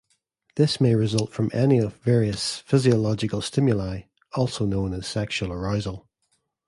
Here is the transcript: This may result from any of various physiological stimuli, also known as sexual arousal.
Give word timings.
This 0.55 0.81
may 0.81 0.95
result 0.95 1.31
from 1.31 1.51
any 1.53 1.77
of 1.77 1.93
various 1.97 2.57
physiological 2.65 3.39
stimuli, 3.39 4.05
also 4.33 4.65
known 4.65 4.95
as 4.95 5.05
sexual 5.05 5.53
arousal. 5.53 6.09